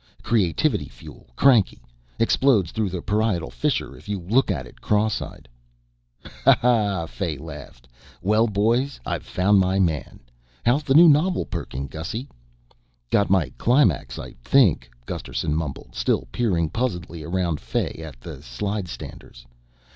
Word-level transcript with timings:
"Creativity 0.23 0.87
fuel. 0.87 1.27
Cranky. 1.35 1.79
Explodes 2.17 2.71
through 2.71 2.89
the 2.89 3.03
parietal 3.03 3.51
fissure 3.51 3.95
if 3.95 4.09
you 4.09 4.19
look 4.19 4.49
at 4.49 4.65
it 4.65 4.81
cross 4.81 5.21
eyed." 5.21 5.47
"Ha 6.43 6.57
ha," 6.59 7.05
Fay 7.05 7.37
laughed. 7.37 7.87
"Well, 8.19 8.47
boys, 8.47 8.99
I've 9.05 9.21
found 9.21 9.59
my 9.59 9.77
man. 9.77 10.19
How's 10.65 10.81
the 10.81 10.95
new 10.95 11.07
novel 11.07 11.45
perking, 11.45 11.85
Gussy?" 11.85 12.27
"Got 13.11 13.29
my 13.29 13.49
climax, 13.59 14.17
I 14.17 14.31
think," 14.43 14.89
Gusterson 15.05 15.53
mumbled, 15.55 15.93
still 15.93 16.27
peering 16.31 16.71
puzzledly 16.71 17.21
around 17.23 17.59
Fay 17.59 17.91
at 18.03 18.19
the 18.21 18.41
slidestanders. 18.41 19.45